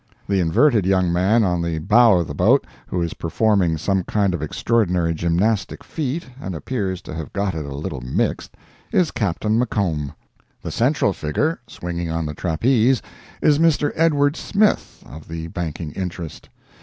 The 0.27 0.39
inverted 0.39 0.83
young 0.87 1.13
man 1.13 1.43
on 1.43 1.61
the 1.61 1.77
bow 1.77 2.17
of 2.17 2.25
the 2.27 2.33
boat 2.33 2.65
who 2.87 3.03
is 3.03 3.13
performing 3.13 3.77
some 3.77 4.01
kind 4.03 4.33
of 4.33 4.41
extraordinary 4.41 5.13
gymnastic 5.13 5.83
feat 5.83 6.25
and 6.41 6.55
appears 6.55 7.03
to 7.03 7.13
have 7.13 7.31
got 7.33 7.53
it 7.53 7.65
a 7.65 7.75
little 7.75 8.01
mixed, 8.01 8.57
is 8.91 9.11
Captain 9.11 9.59
McComb. 9.63 10.15
The 10.63 10.71
central 10.71 11.13
figure, 11.13 11.59
swinging 11.67 12.09
on 12.09 12.25
the 12.25 12.33
trapeze, 12.33 13.03
is 13.43 13.59
Mr. 13.59 13.91
Edward 13.93 14.35
Smith, 14.37 15.03
of 15.05 15.27
the 15.27 15.45
banking 15.49 15.91
interest. 15.91 16.49